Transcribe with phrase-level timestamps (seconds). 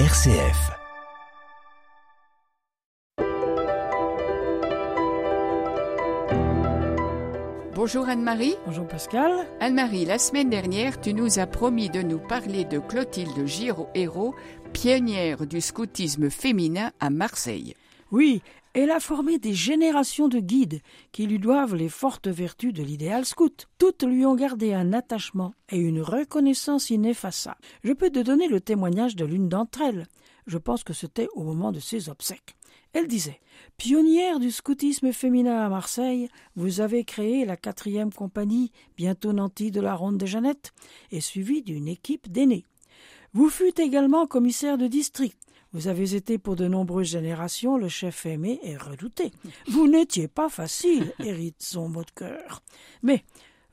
[0.00, 0.72] RCF.
[7.76, 8.56] Bonjour Anne-Marie.
[8.66, 9.30] Bonjour Pascal.
[9.60, 14.34] Anne-Marie, la semaine dernière, tu nous as promis de nous parler de Clotilde Giraud-Hérault,
[14.72, 17.76] pionnière du scoutisme féminin à Marseille.
[18.14, 18.42] Oui,
[18.74, 23.26] elle a formé des générations de guides qui lui doivent les fortes vertus de l'idéal
[23.26, 23.66] scout.
[23.76, 27.58] Toutes lui ont gardé un attachement et une reconnaissance ineffaçable.
[27.82, 30.06] Je peux te donner le témoignage de l'une d'entre elles.
[30.46, 32.54] Je pense que c'était au moment de ses obsèques.
[32.92, 33.40] Elle disait
[33.78, 39.80] Pionnière du scoutisme féminin à Marseille, vous avez créé la quatrième compagnie, bientôt nantie de
[39.80, 40.72] la Ronde des Jeannettes,
[41.10, 42.64] et suivie d'une équipe d'aînés.
[43.32, 45.36] Vous fûtes également commissaire de district.
[45.74, 49.32] Vous avez été pour de nombreuses générations le chef aimé et redouté.
[49.66, 52.62] Vous n'étiez pas facile, hérite son mot de cœur.
[53.02, 53.24] Mais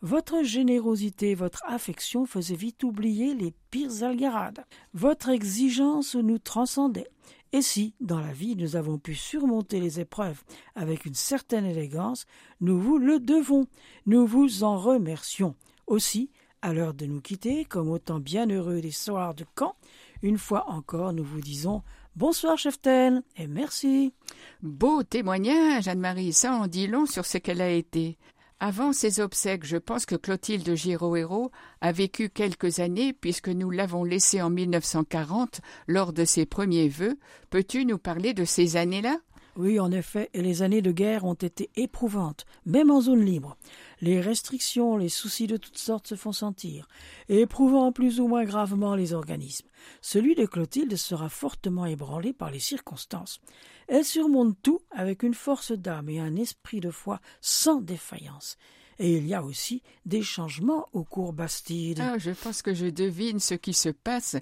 [0.01, 4.65] votre générosité, votre affection faisaient vite oublier les pires algarades.
[4.95, 7.07] Votre exigence nous transcendait.
[7.53, 10.41] Et si, dans la vie, nous avons pu surmonter les épreuves
[10.73, 12.25] avec une certaine élégance,
[12.61, 13.67] nous vous le devons.
[14.07, 15.53] Nous vous en remercions.
[15.85, 16.31] Aussi,
[16.63, 19.75] à l'heure de nous quitter, comme autant bienheureux des soirs de camp,
[20.21, 21.81] une fois encore, nous vous disons
[22.15, 24.13] bonsoir, Cheftel, et merci.
[24.61, 28.17] Beau témoignage, Anne-Marie, ça en dit long sur ce qu'elle a été.
[28.59, 34.03] Avant ses obsèques, je pense que Clotilde Giraud-Hérault a vécu quelques années puisque nous l'avons
[34.03, 37.17] laissée en 1940 lors de ses premiers vœux.
[37.49, 39.17] Peux-tu nous parler de ces années-là?
[39.57, 43.57] Oui, en effet, et les années de guerre ont été éprouvantes, même en zone libre.
[43.99, 46.87] Les restrictions, les soucis de toutes sortes se font sentir,
[47.27, 49.67] éprouvant plus ou moins gravement les organismes.
[50.01, 53.41] Celui de Clotilde sera fortement ébranlé par les circonstances.
[53.87, 58.57] Elle surmonte tout avec une force d'âme et un esprit de foi sans défaillance.
[59.03, 61.99] Et il y a aussi des changements au cours Bastide.
[61.99, 64.35] Ah, je pense que je devine ce qui se passe,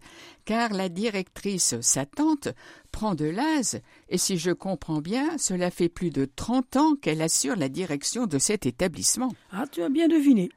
[0.43, 2.49] car la directrice, sa tante,
[2.91, 7.21] prend de l'âge, et si je comprends bien, cela fait plus de trente ans qu'elle
[7.21, 9.33] assure la direction de cet établissement.
[9.53, 10.49] Ah, tu as bien deviné.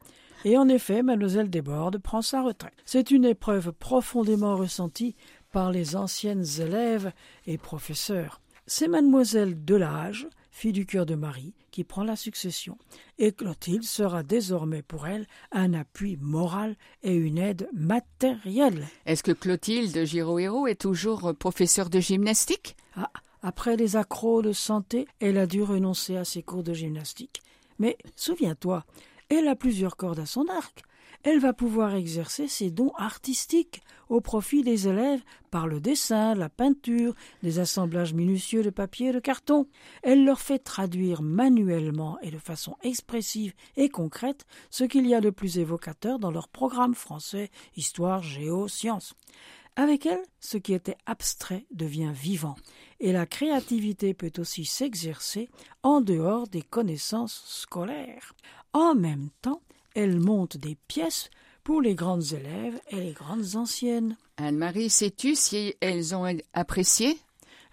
[0.44, 2.74] Et en effet, mademoiselle Desbordes prend sa retraite.
[2.84, 5.14] C'est une épreuve profondément ressentie
[5.52, 7.12] par les anciennes élèves
[7.46, 8.40] et professeurs.
[8.66, 12.78] C'est mademoiselle Delage fille du cœur de Marie, qui prend la succession,
[13.18, 18.86] et Clotilde sera désormais pour elle un appui moral et une aide matérielle.
[19.06, 22.76] Est-ce que Clotilde Giraud-Hérault est toujours professeure de gymnastique?
[22.94, 23.10] Ah,
[23.42, 27.42] Après les accros de santé, elle a dû renoncer à ses cours de gymnastique.
[27.78, 28.84] Mais souviens-toi,
[29.30, 30.82] elle a plusieurs cordes à son arc
[31.24, 36.48] elle va pouvoir exercer ses dons artistiques au profit des élèves par le dessin, la
[36.48, 39.66] peinture, des assemblages minutieux de papier et de carton.
[40.02, 45.20] Elle leur fait traduire manuellement et de façon expressive et concrète ce qu'il y a
[45.20, 49.14] de plus évocateur dans leur programme français, histoire, géo, sciences.
[49.74, 52.56] Avec elle, ce qui était abstrait devient vivant,
[53.00, 55.48] et la créativité peut aussi s'exercer
[55.82, 58.34] en dehors des connaissances scolaires.
[58.74, 59.62] En même temps,
[59.94, 61.30] elle monte des pièces
[61.64, 64.16] pour les grandes élèves et les grandes anciennes.
[64.36, 67.16] Anne-Marie, sais-tu si elles ont apprécié?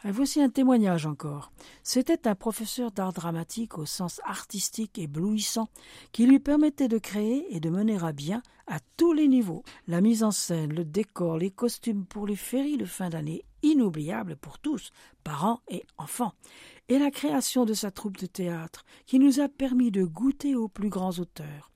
[0.04, 1.52] Ah, Voici un témoignage encore.
[1.84, 5.68] C'était un professeur d'art dramatique au sens artistique éblouissant
[6.14, 10.00] qui lui permettait de créer et de mener à bien à tous les niveaux la
[10.00, 14.60] mise en scène, le décor, les costumes pour les féries de fin d'année inoubliables pour
[14.60, 14.92] tous,
[15.24, 16.34] parents et enfants,
[16.88, 20.70] et la création de sa troupe de théâtre qui nous a permis de goûter aux
[20.70, 21.72] plus grands auteurs.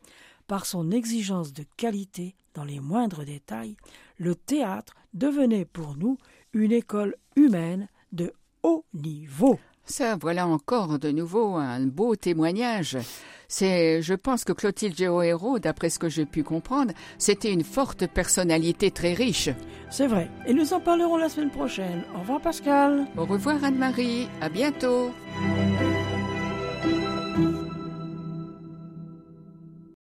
[0.48, 3.78] Par son exigence de qualité dans les moindres détails,
[4.18, 6.18] le théâtre devenait pour nous
[6.54, 9.60] une école humaine de haut niveau.
[9.86, 12.98] Ça, voilà encore de nouveau un beau témoignage.
[13.50, 18.08] C'est, je pense que Clotilde Géohéro, d'après ce que j'ai pu comprendre, c'était une forte
[18.08, 19.50] personnalité très riche.
[19.90, 20.30] C'est vrai.
[20.48, 22.04] Et nous en parlerons la semaine prochaine.
[22.16, 23.06] Au revoir Pascal.
[23.18, 24.28] Au revoir Anne-Marie.
[24.42, 25.12] À bientôt.